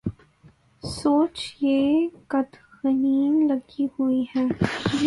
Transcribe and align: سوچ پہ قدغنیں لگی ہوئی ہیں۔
سوچ 0.83 1.35
پہ 1.59 1.75
قدغنیں 2.27 3.47
لگی 3.49 3.85
ہوئی 3.85 4.23
ہیں۔ 4.35 4.49